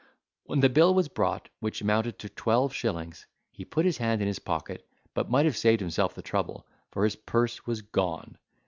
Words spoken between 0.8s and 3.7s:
was brought, which amounted to twelve shillings, he